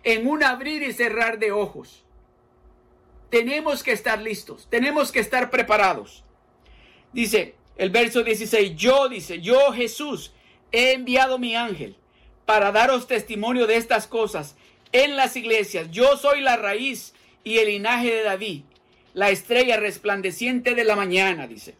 [0.05, 2.05] en un abrir y cerrar de ojos.
[3.31, 6.25] Tenemos que estar listos, tenemos que estar preparados.
[7.13, 10.33] Dice el verso 16, yo dice, yo Jesús
[10.73, 11.97] he enviado mi ángel
[12.47, 14.57] para daros testimonio de estas cosas
[14.93, 15.91] en las iglesias.
[15.91, 18.63] Yo soy la raíz y el linaje de David,
[19.15, 21.77] la estrella resplandeciente de la mañana, dice.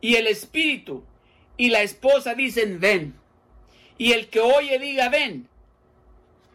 [0.00, 1.04] Y el Espíritu
[1.56, 3.14] y la esposa dicen ven.
[3.98, 5.48] Y el que oye diga ven.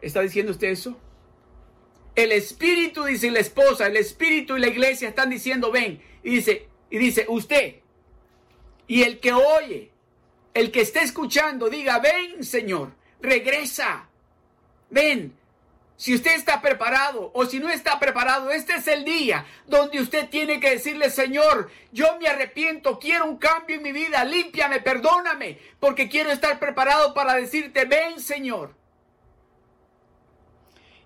[0.02, 0.98] ¿Está diciendo usted eso?
[2.15, 6.02] El espíritu dice la esposa, el espíritu y la iglesia están diciendo ven.
[6.24, 7.76] Y dice, y dice usted.
[8.88, 9.90] Y el que oye,
[10.53, 14.07] el que esté escuchando, diga ven, Señor, regresa.
[14.89, 15.33] Ven,
[16.01, 20.29] si usted está preparado o si no está preparado, este es el día donde usted
[20.29, 25.59] tiene que decirle, Señor, yo me arrepiento, quiero un cambio en mi vida, límpiame, perdóname,
[25.79, 28.73] porque quiero estar preparado para decirte, ven, Señor.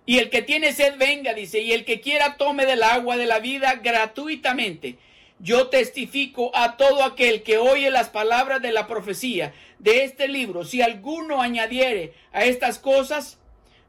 [0.06, 3.26] Y el que tiene sed, venga, dice, y el que quiera tome del agua de
[3.26, 4.98] la vida gratuitamente.
[5.40, 10.64] Yo testifico a todo aquel que oye las palabras de la profecía de este libro,
[10.64, 13.38] si alguno añadiere a estas cosas,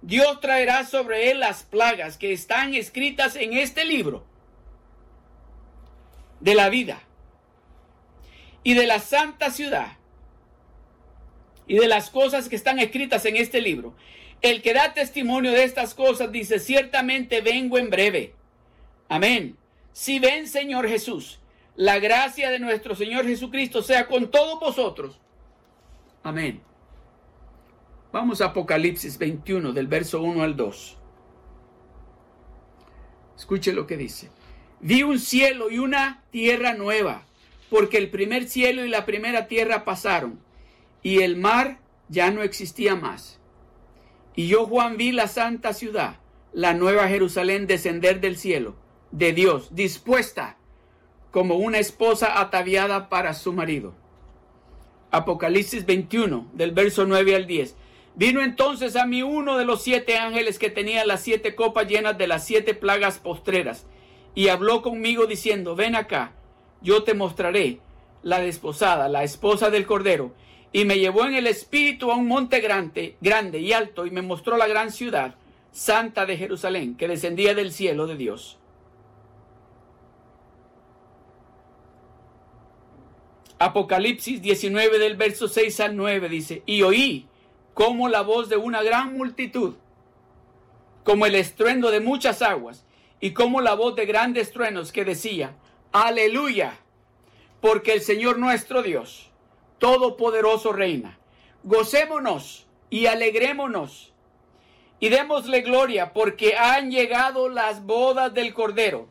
[0.03, 4.25] Dios traerá sobre él las plagas que están escritas en este libro
[6.41, 7.01] de la vida
[8.63, 9.97] y de la santa ciudad
[11.67, 13.95] y de las cosas que están escritas en este libro.
[14.43, 18.35] El que da testimonio de estas cosas dice, ciertamente vengo en breve.
[19.09, 19.57] Amén.
[19.97, 21.39] Si ven, Señor Jesús,
[21.75, 25.19] la gracia de nuestro Señor Jesucristo sea con todos vosotros.
[26.23, 26.61] Amén.
[28.13, 30.99] Vamos a Apocalipsis 21, del verso 1 al 2.
[33.39, 34.29] Escuche lo que dice.
[34.81, 37.23] Vi un cielo y una tierra nueva,
[37.71, 40.39] porque el primer cielo y la primera tierra pasaron,
[41.03, 41.79] y el mar
[42.11, 43.41] ya no existía más.
[44.35, 46.21] Y yo, Juan, vi la santa ciudad,
[46.53, 48.77] la nueva Jerusalén, descender del cielo,
[49.11, 50.57] de Dios, dispuesta
[51.31, 53.95] como una esposa ataviada para su marido.
[55.11, 57.77] Apocalipsis 21, del verso 9 al 10.
[58.15, 62.17] Vino entonces a mí uno de los siete ángeles que tenía las siete copas llenas
[62.17, 63.87] de las siete plagas postreras,
[64.35, 66.33] y habló conmigo diciendo, ven acá,
[66.81, 67.81] yo te mostraré
[68.23, 70.33] la desposada, la esposa del Cordero.
[70.73, 74.21] Y me llevó en el espíritu a un monte grande, grande y alto, y me
[74.21, 75.37] mostró la gran ciudad,
[75.71, 78.59] santa de Jerusalén, que descendía del cielo de Dios.
[83.59, 87.27] Apocalipsis 19 del verso 6 al 9 dice, y oí
[87.73, 89.75] como la voz de una gran multitud,
[91.05, 92.85] como el estruendo de muchas aguas,
[93.21, 95.55] y como la voz de grandes truenos que decía,
[95.93, 96.79] aleluya,
[97.61, 99.31] porque el Señor nuestro Dios,
[99.79, 101.19] Todopoderoso reina.
[101.63, 104.13] Gocémonos y alegrémonos
[105.01, 109.09] y démosle gloria, porque han llegado las bodas del Cordero,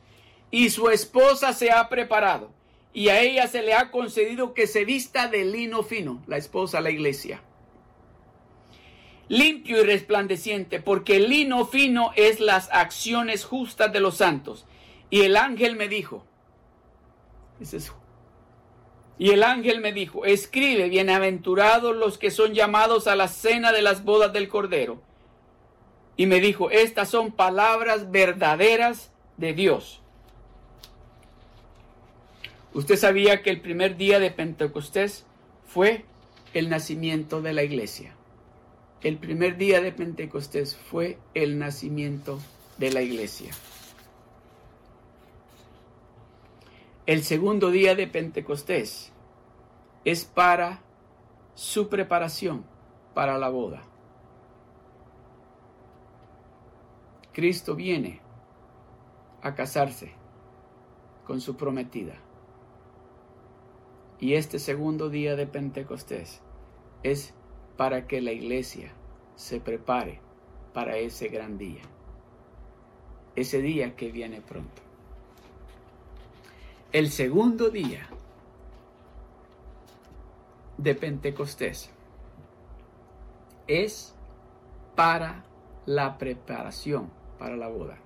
[0.50, 2.50] y su esposa se ha preparado,
[2.96, 6.82] y a ella se le ha concedido que se vista de lino fino, la esposa,
[6.82, 7.44] la iglesia
[9.28, 14.66] limpio y resplandeciente, porque el lino fino es las acciones justas de los santos.
[15.10, 16.26] Y el ángel me dijo,
[19.18, 23.82] Y el ángel me dijo, escribe, bienaventurados los que son llamados a la cena de
[23.82, 25.02] las bodas del Cordero.
[26.18, 30.02] Y me dijo, estas son palabras verdaderas de Dios.
[32.76, 35.26] Usted sabía que el primer día de Pentecostés
[35.66, 36.06] fue
[36.54, 38.16] el nacimiento de la iglesia
[39.06, 42.40] el primer día de Pentecostés fue el nacimiento
[42.80, 43.52] de la iglesia.
[47.06, 49.12] El segundo día de Pentecostés
[50.06, 50.82] es para
[51.54, 52.66] su preparación
[53.14, 53.84] para la boda.
[57.32, 58.22] Cristo viene
[59.44, 60.14] a casarse
[61.28, 62.16] con su prometida.
[64.20, 66.42] Y este segundo día de Pentecostés
[67.04, 67.34] es
[67.76, 68.92] para que la iglesia
[69.36, 70.20] se prepare
[70.74, 71.82] para ese gran día,
[73.36, 74.82] ese día que viene pronto.
[76.94, 78.08] El segundo día
[80.78, 81.90] de Pentecostés
[83.68, 84.16] es
[84.96, 85.44] para
[85.86, 87.98] la preparación para la boda.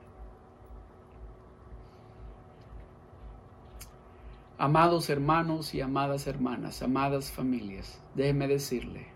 [4.62, 9.08] Amados hermanos y amadas hermanas, amadas familias, déjeme decirle,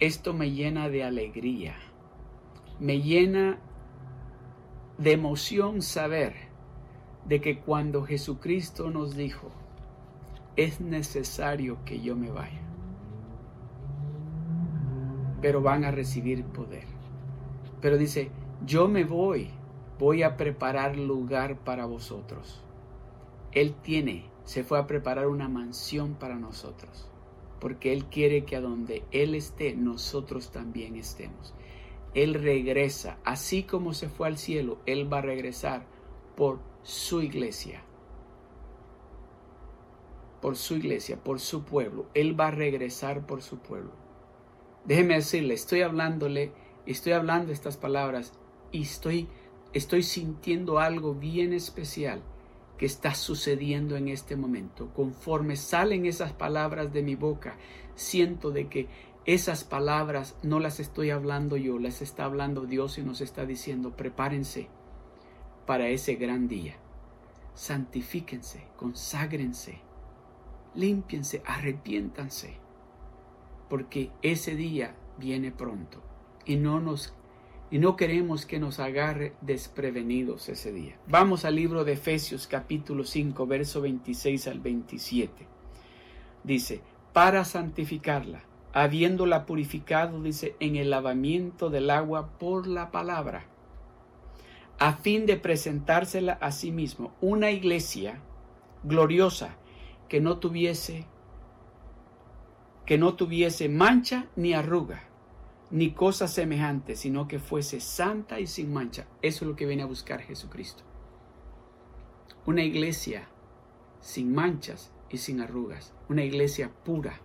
[0.00, 1.76] esto me llena de alegría,
[2.80, 3.60] me llena
[4.98, 6.34] de emoción saber
[7.24, 9.52] de que cuando Jesucristo nos dijo,
[10.56, 12.62] es necesario que yo me vaya,
[15.40, 16.88] pero van a recibir poder.
[17.80, 18.32] Pero dice,
[18.66, 19.50] yo me voy,
[20.00, 22.63] voy a preparar lugar para vosotros.
[23.54, 27.08] Él tiene, se fue a preparar una mansión para nosotros
[27.64, 31.54] porque Él quiere que a donde Él esté, nosotros también estemos.
[32.12, 35.86] Él regresa, así como se fue al cielo, Él va a regresar
[36.36, 37.82] por su iglesia.
[40.42, 42.04] Por su iglesia, por su pueblo.
[42.12, 43.92] Él va a regresar por su pueblo.
[44.84, 46.52] Déjeme decirle, estoy hablándole,
[46.84, 48.34] estoy hablando estas palabras
[48.72, 49.26] y estoy,
[49.72, 52.22] estoy sintiendo algo bien especial
[52.84, 54.92] está sucediendo en este momento.
[54.94, 57.56] Conforme salen esas palabras de mi boca,
[57.94, 58.88] siento de que
[59.26, 63.96] esas palabras no las estoy hablando yo, las está hablando Dios y nos está diciendo,
[63.96, 64.68] prepárense
[65.66, 66.76] para ese gran día.
[67.54, 69.80] Santifíquense, conságrense,
[70.74, 72.58] límpiense, arrepiéntanse,
[73.70, 76.02] porque ese día viene pronto
[76.44, 77.14] y no nos
[77.74, 80.96] y no queremos que nos agarre desprevenidos ese día.
[81.08, 85.44] Vamos al libro de Efesios capítulo 5, verso 26 al 27.
[86.44, 93.46] Dice, para santificarla, habiéndola purificado, dice, en el lavamiento del agua por la palabra,
[94.78, 98.20] a fin de presentársela a sí mismo, una iglesia
[98.84, 99.56] gloriosa
[100.08, 101.06] que no tuviese
[102.86, 105.08] que no tuviese mancha ni arruga
[105.74, 109.08] ni cosa semejante, sino que fuese santa y sin mancha.
[109.22, 110.84] Eso es lo que viene a buscar Jesucristo.
[112.46, 113.26] Una iglesia
[114.00, 115.92] sin manchas y sin arrugas.
[116.08, 117.18] Una iglesia pura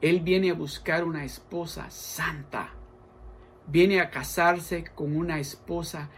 [0.00, 2.70] Él viene a buscar una esposa santa.
[3.66, 6.08] Viene a casarse con una esposa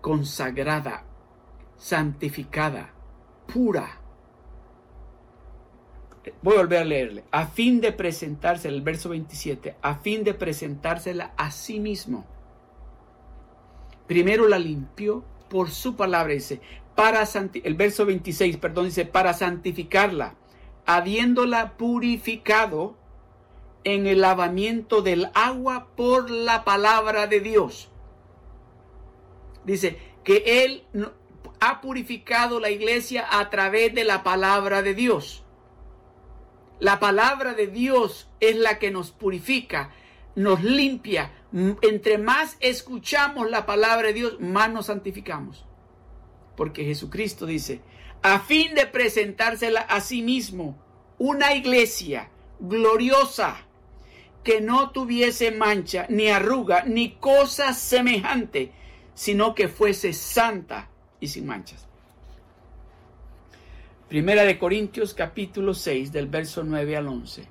[0.00, 1.04] consagrada,
[1.76, 2.92] santificada,
[3.46, 4.01] pura.
[6.42, 7.24] Voy a volver a leerle.
[7.30, 12.24] A fin de presentarse, el verso 27, a fin de presentársela a sí mismo.
[14.06, 16.60] Primero la limpió por su palabra, dice,
[16.94, 17.26] para
[17.64, 20.34] el verso 26, perdón, dice, para santificarla,
[20.86, 22.96] habiéndola purificado
[23.84, 27.90] en el lavamiento del agua por la palabra de Dios.
[29.64, 30.84] Dice que Él
[31.60, 35.41] ha purificado la iglesia a través de la palabra de Dios.
[36.82, 39.92] La palabra de Dios es la que nos purifica,
[40.34, 41.30] nos limpia.
[41.80, 45.64] Entre más escuchamos la palabra de Dios, más nos santificamos.
[46.56, 47.82] Porque Jesucristo dice,
[48.20, 50.76] a fin de presentársela a sí mismo,
[51.18, 53.58] una iglesia gloriosa,
[54.42, 58.72] que no tuviese mancha, ni arruga, ni cosa semejante,
[59.14, 61.86] sino que fuese santa y sin manchas.
[64.12, 67.48] Primera de Corintios capítulo 6 del verso 9 al 11.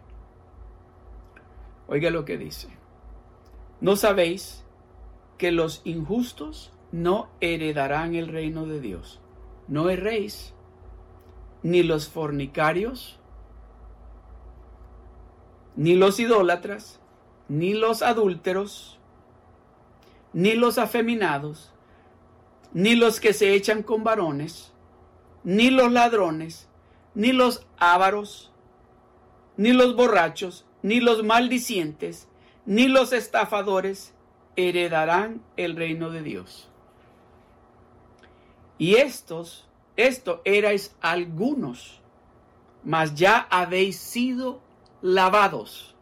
[1.87, 2.67] Oiga lo que dice.
[3.79, 4.63] ¿No sabéis
[5.39, 9.19] que los injustos no heredarán el reino de Dios?
[9.67, 10.53] No erréis,
[11.63, 13.19] ni los fornicarios,
[15.75, 17.01] ni los idólatras,
[17.49, 18.99] ni los adúlteros,
[20.31, 21.73] ni los afeminados,
[22.71, 24.70] ni los que se echan con varones,
[25.43, 26.67] ni los ladrones,
[27.15, 28.51] ni los ávaros,
[29.57, 32.27] ni los borrachos, ni los maldicientes,
[32.65, 34.13] ni los estafadores
[34.55, 36.69] heredarán el reino de Dios.
[38.77, 42.01] Y estos, esto erais algunos,
[42.83, 44.61] mas ya habéis sido
[45.01, 45.95] lavados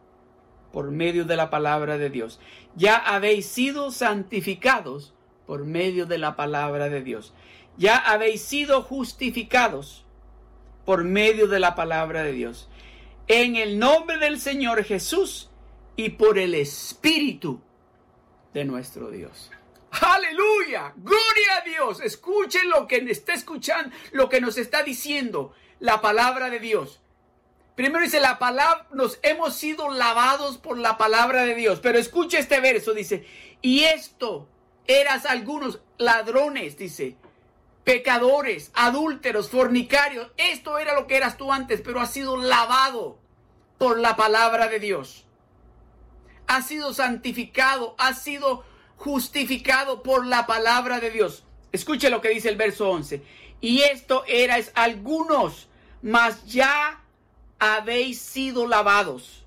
[0.72, 2.40] por medio de la palabra de Dios.
[2.76, 5.12] Ya habéis sido santificados
[5.46, 7.34] por medio de la palabra de Dios.
[7.80, 10.04] Ya habéis sido justificados
[10.84, 12.68] por medio de la palabra de Dios.
[13.26, 15.48] En el nombre del Señor Jesús
[15.96, 17.62] y por el Espíritu
[18.52, 19.50] de nuestro Dios.
[19.92, 22.02] Aleluya, gloria a Dios.
[22.02, 27.00] Escuchen lo que está escuchando, lo que nos está diciendo la palabra de Dios.
[27.76, 31.80] Primero dice la palabra, nos hemos sido lavados por la palabra de Dios.
[31.80, 33.24] Pero escucha este verso, dice,
[33.62, 34.50] y esto
[34.86, 37.16] eras algunos ladrones, dice,
[37.84, 40.30] pecadores, adúlteros, fornicarios.
[40.36, 43.18] Esto era lo que eras tú antes, pero has sido lavado
[43.78, 45.24] por la palabra de Dios.
[46.46, 48.64] Has sido santificado, has sido
[48.96, 51.44] justificado por la palabra de Dios.
[51.72, 53.22] Escuche lo que dice el verso 11.
[53.60, 55.68] Y esto eras algunos,
[56.02, 57.02] mas ya
[57.58, 59.44] habéis sido lavados,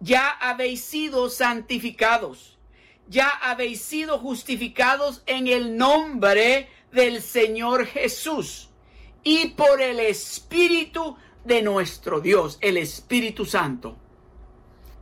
[0.00, 2.58] ya habéis sido santificados,
[3.06, 8.70] ya habéis sido justificados en el nombre del Señor Jesús
[9.22, 13.96] y por el Espíritu de nuestro Dios, el Espíritu Santo.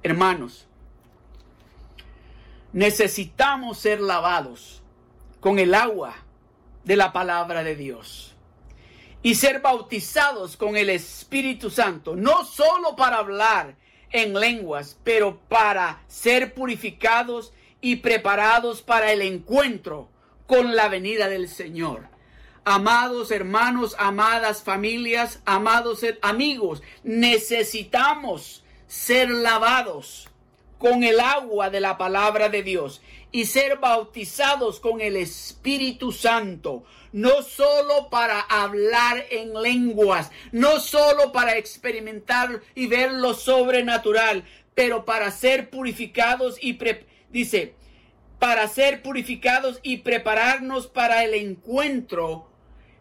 [0.03, 0.67] Hermanos,
[2.73, 4.83] necesitamos ser lavados
[5.41, 6.15] con el agua
[6.85, 8.35] de la palabra de Dios
[9.23, 13.77] y ser bautizados con el Espíritu Santo, no solo para hablar
[14.11, 20.12] en lenguas, pero para ser purificados y preparados para el encuentro
[20.53, 22.09] con la venida del Señor.
[22.67, 30.29] Amados hermanos, amadas familias, amados amigos, necesitamos ser lavados
[30.77, 33.01] con el agua de la palabra de Dios
[33.31, 41.33] y ser bautizados con el Espíritu Santo, no solo para hablar en lenguas, no solo
[41.33, 44.45] para experimentar y ver lo sobrenatural,
[44.75, 46.79] pero para ser purificados y
[47.31, 47.75] dice,
[48.43, 52.51] para ser purificados y prepararnos para el encuentro,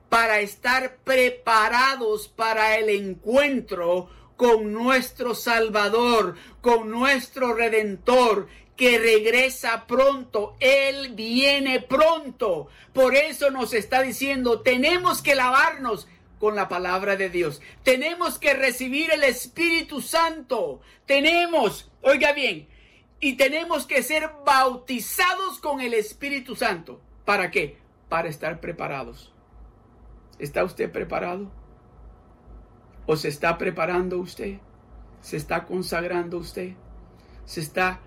[0.08, 10.58] para estar preparados para el encuentro con nuestro Salvador, con nuestro Redentor, que regresa pronto.
[10.60, 12.68] Él viene pronto.
[12.94, 17.62] Por eso nos está diciendo, tenemos que lavarnos con la palabra de Dios.
[17.82, 20.82] Tenemos que recibir el Espíritu Santo.
[21.08, 22.68] Tenemos, oiga bien,
[23.22, 27.00] y tenemos que ser bautizados con el Espíritu Santo.
[27.24, 27.78] ¿Para qué?
[28.10, 29.34] Para estar preparados.
[30.40, 31.50] ¿Está usted preparado?
[33.06, 34.58] ¿O se está preparando usted?
[35.22, 36.74] ¿Se está consagrando usted?
[37.46, 38.02] ¿Se está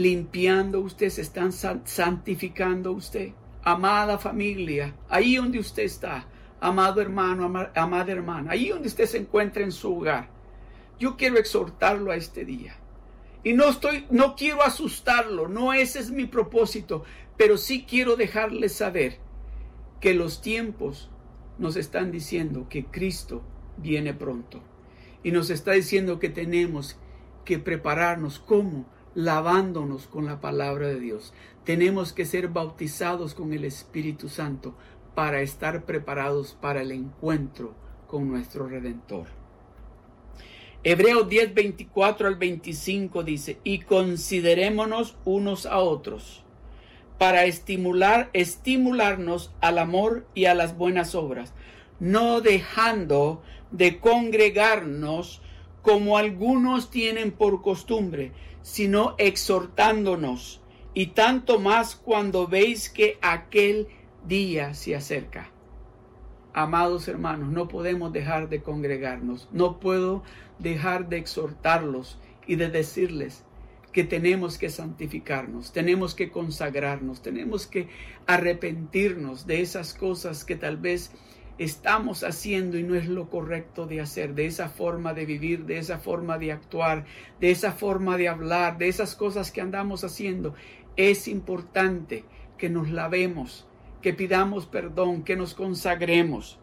[0.00, 3.32] limpiando usted, se están santificando usted.
[3.62, 6.24] Amada familia, ahí donde usted está,
[6.58, 10.30] amado hermano, amada hermana, ahí donde usted se encuentra en su hogar,
[10.98, 12.76] Yo quiero exhortarlo a este día.
[13.42, 17.04] Y no estoy, no quiero asustarlo, no ese es mi propósito,
[17.36, 19.18] pero sí quiero dejarle saber
[20.00, 21.10] que los tiempos
[21.58, 23.42] nos están diciendo que Cristo
[23.76, 24.62] viene pronto.
[25.22, 26.96] Y nos está diciendo que tenemos
[27.44, 31.32] que prepararnos como lavándonos con la palabra de Dios.
[31.64, 34.74] Tenemos que ser bautizados con el Espíritu Santo
[35.14, 37.74] para estar preparados para el encuentro
[38.06, 39.39] con nuestro Redentor.
[40.82, 46.42] Hebreos 10, 24 al 25 dice, y considerémonos unos a otros
[47.18, 51.52] para estimular, estimularnos al amor y a las buenas obras,
[51.98, 55.42] no dejando de congregarnos
[55.82, 60.62] como algunos tienen por costumbre, sino exhortándonos,
[60.94, 63.88] y tanto más cuando veis que aquel
[64.26, 65.50] día se acerca.
[66.52, 70.24] Amados hermanos, no podemos dejar de congregarnos, no puedo
[70.58, 73.44] dejar de exhortarlos y de decirles
[73.92, 77.88] que tenemos que santificarnos, tenemos que consagrarnos, tenemos que
[78.26, 81.12] arrepentirnos de esas cosas que tal vez
[81.58, 85.78] estamos haciendo y no es lo correcto de hacer, de esa forma de vivir, de
[85.78, 87.04] esa forma de actuar,
[87.38, 90.54] de esa forma de hablar, de esas cosas que andamos haciendo.
[90.96, 92.24] Es importante
[92.56, 93.68] que nos lavemos,
[94.02, 96.58] que pidamos perdón, que nos consagremos.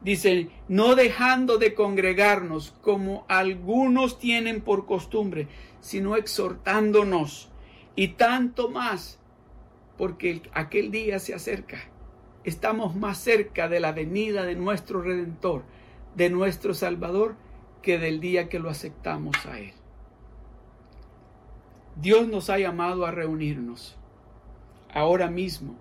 [0.00, 5.48] Dice, no dejando de congregarnos como algunos tienen por costumbre,
[5.80, 7.50] sino exhortándonos
[7.94, 9.20] y tanto más,
[9.96, 11.92] porque aquel día se acerca
[12.44, 15.62] estamos más cerca de la venida de nuestro Redentor,
[16.14, 17.36] de nuestro Salvador,
[17.82, 19.72] que del día que lo aceptamos a Él.
[21.96, 23.96] Dios nos ha llamado a reunirnos.
[24.92, 25.76] Ahora mismo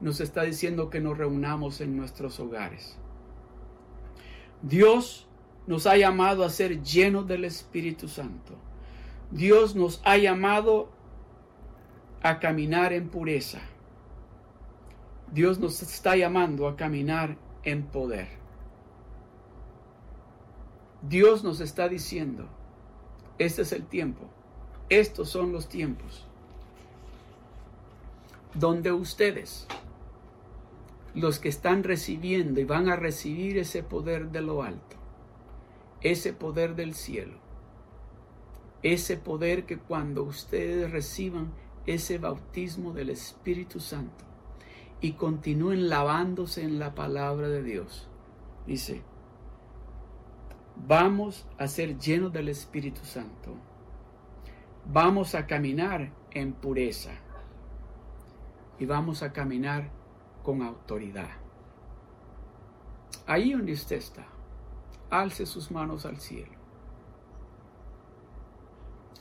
[0.00, 2.98] nos está diciendo que nos reunamos en nuestros hogares.
[4.62, 5.26] Dios
[5.66, 8.54] nos ha llamado a ser llenos del Espíritu Santo.
[9.30, 10.90] Dios nos ha llamado
[12.22, 13.60] a caminar en pureza.
[15.32, 18.28] Dios nos está llamando a caminar en poder.
[21.02, 22.48] Dios nos está diciendo,
[23.38, 24.24] este es el tiempo,
[24.88, 26.26] estos son los tiempos,
[28.54, 29.66] donde ustedes,
[31.16, 34.96] los que están recibiendo y van a recibir ese poder de lo alto,
[36.02, 37.38] ese poder del cielo,
[38.82, 41.52] ese poder que cuando ustedes reciban
[41.86, 44.26] ese bautismo del Espíritu Santo,
[45.00, 48.08] y continúen lavándose en la palabra de Dios.
[48.66, 49.02] Dice,
[50.86, 53.54] vamos a ser llenos del Espíritu Santo.
[54.86, 57.12] Vamos a caminar en pureza.
[58.78, 59.90] Y vamos a caminar
[60.46, 61.30] con autoridad.
[63.26, 64.28] Ahí donde usted está,
[65.10, 66.52] alce sus manos al cielo.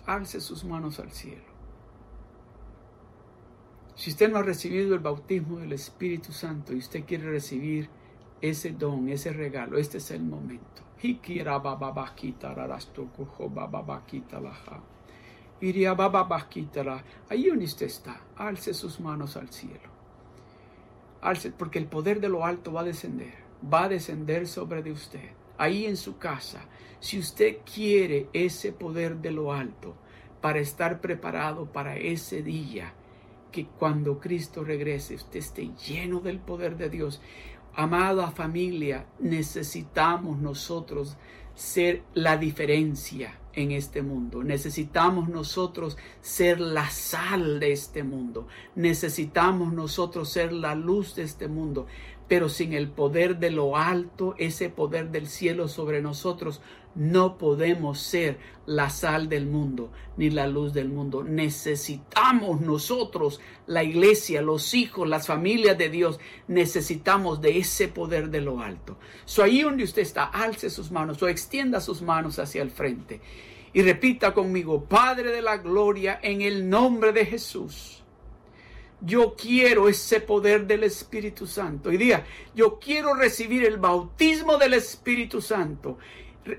[0.05, 1.41] Alce sus manos al cielo.
[3.95, 7.89] Si usted no ha recibido el bautismo del Espíritu Santo y usted quiere recibir
[8.39, 10.83] ese don, ese regalo, este es el momento.
[17.29, 19.94] Ahí donde usted está, alce sus manos al cielo.
[21.57, 23.33] Porque el poder de lo alto va a descender,
[23.73, 25.31] va a descender sobre de usted.
[25.57, 26.65] Ahí en su casa,
[26.99, 29.95] si usted quiere ese poder de lo alto
[30.41, 32.93] para estar preparado para ese día,
[33.51, 37.21] que cuando Cristo regrese usted esté lleno del poder de Dios.
[37.73, 41.17] Amada familia, necesitamos nosotros
[41.53, 44.43] ser la diferencia en este mundo.
[44.43, 48.47] Necesitamos nosotros ser la sal de este mundo.
[48.75, 51.87] Necesitamos nosotros ser la luz de este mundo.
[52.27, 56.61] Pero sin el poder de lo alto, ese poder del cielo sobre nosotros,
[56.95, 61.23] no podemos ser la sal del mundo ni la luz del mundo.
[61.23, 68.41] Necesitamos nosotros, la iglesia, los hijos, las familias de Dios, necesitamos de ese poder de
[68.41, 68.97] lo alto.
[69.25, 73.21] So ahí donde usted está, alce sus manos o extienda sus manos hacia el frente
[73.75, 77.94] y repita conmigo, Padre de la Gloria, en el nombre de Jesús.
[79.01, 81.91] Yo quiero ese poder del Espíritu Santo.
[81.91, 82.25] Y diga,
[82.55, 85.97] yo quiero recibir el bautismo del Espíritu Santo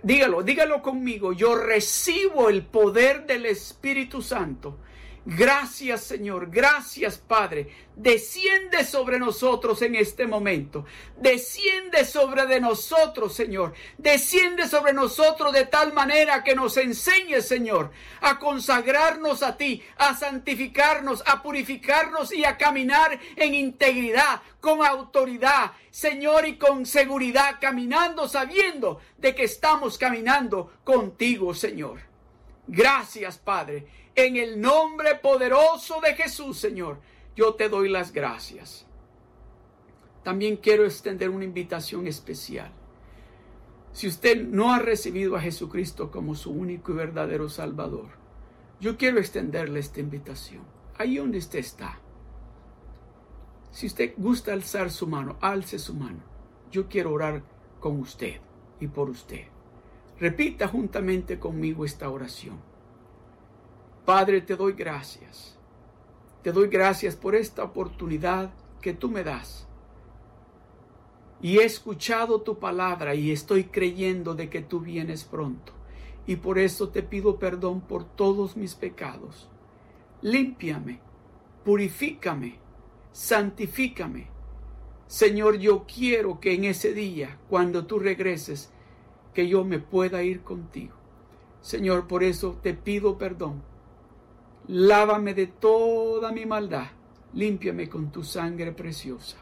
[0.03, 4.79] dígalo, dígalo conmigo, yo recibo el poder del Espíritu Santo
[5.29, 7.69] Gracias Señor, gracias Padre.
[7.97, 10.85] Desciende sobre nosotros en este momento.
[11.17, 13.75] Desciende sobre de nosotros, Señor.
[13.99, 20.15] Desciende sobre nosotros de tal manera que nos enseñe, Señor, a consagrarnos a ti, a
[20.15, 28.29] santificarnos, a purificarnos y a caminar en integridad, con autoridad, Señor, y con seguridad, caminando
[28.29, 31.99] sabiendo de que estamos caminando contigo, Señor.
[32.69, 34.06] Gracias, Padre.
[34.19, 37.01] En el nombre poderoso de Jesús, Señor,
[37.37, 38.87] yo te doy las gracias.
[40.23, 42.73] También quiero extender una invitación especial.
[43.93, 48.09] Si usted no ha recibido a Jesucristo como su único y verdadero Salvador,
[48.81, 50.65] yo quiero extenderle esta invitación.
[50.97, 52.01] Ahí donde usted está.
[53.71, 56.23] Si usted gusta alzar su mano, alce su mano.
[56.71, 57.43] Yo quiero orar
[57.81, 58.41] con usted
[58.81, 59.45] y por usted.
[60.19, 62.76] Repita juntamente conmigo esta oración.
[64.07, 65.59] Padre, te doy gracias.
[66.43, 69.67] Te doy gracias por esta oportunidad que tú me das.
[71.43, 75.73] Y he escuchado tu palabra y estoy creyendo de que tú vienes pronto.
[76.25, 79.49] Y por eso te pido perdón por todos mis pecados.
[80.23, 81.01] Límpiame,
[81.65, 82.61] purifícame,
[83.11, 84.29] santifícame.
[85.09, 88.71] Señor, yo quiero que en ese día, cuando tú regreses,
[89.35, 90.95] que yo me pueda ir contigo.
[91.61, 93.63] Señor, por eso te pido perdón.
[94.69, 96.89] Lávame de toda mi maldad.
[97.35, 99.37] Límpiame con tu sangre preciosa.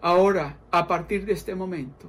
[0.00, 2.08] Ahora, a partir de este momento,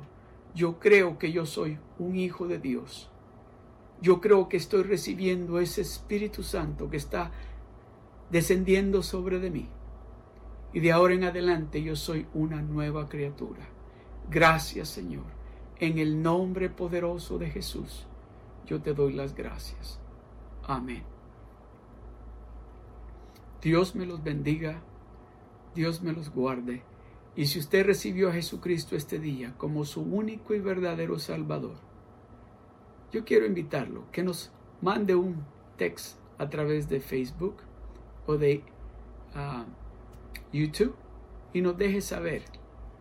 [0.53, 3.09] yo creo que yo soy un hijo de Dios.
[4.01, 7.31] Yo creo que estoy recibiendo ese Espíritu Santo que está
[8.29, 9.69] descendiendo sobre de mí.
[10.73, 13.67] Y de ahora en adelante yo soy una nueva criatura.
[14.29, 15.25] Gracias Señor.
[15.79, 18.07] En el nombre poderoso de Jesús,
[18.65, 19.99] yo te doy las gracias.
[20.63, 21.16] Amén.
[23.61, 24.81] Dios me los bendiga,
[25.73, 26.83] Dios me los guarde.
[27.35, 31.75] Y si usted recibió a Jesucristo este día como su único y verdadero Salvador,
[33.11, 34.51] yo quiero invitarlo que nos
[34.81, 35.43] mande un
[35.77, 37.57] text a través de Facebook
[38.25, 38.63] o de
[39.33, 39.65] ah,
[40.51, 40.95] YouTube
[41.53, 42.43] y nos deje saber.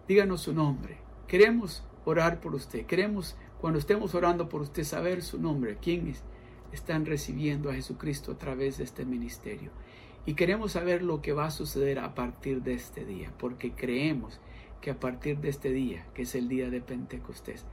[0.08, 0.98] Díganos su nombre.
[1.26, 2.86] Queremos orar por usted.
[2.86, 6.22] Queremos, cuando estemos orando por usted, saber su nombre, quiénes
[6.72, 9.70] están recibiendo a Jesucristo a través de este ministerio.
[10.26, 14.40] Y queremos saber lo que va a suceder a partir de este día, porque creemos
[14.80, 17.64] que a partir de este día, que es el día de Pentecostés,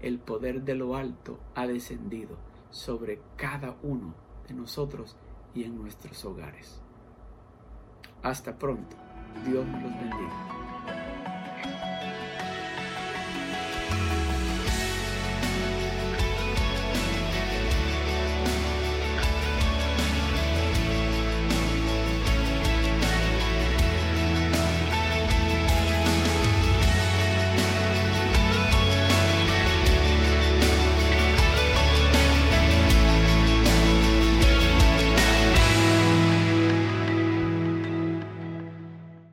[0.00, 2.38] el poder de lo alto ha descendido
[2.70, 4.14] sobre cada uno
[4.48, 5.16] de nosotros
[5.54, 6.80] y en nuestros hogares.
[8.22, 8.96] Hasta pronto.
[9.44, 10.67] Dios los bendiga.